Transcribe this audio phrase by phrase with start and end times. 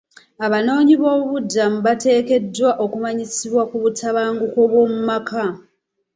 [0.45, 5.45] Abanoonyiboobubudamu bateekeddwa okumanyisibwa ku butabanguko bw'omu maka.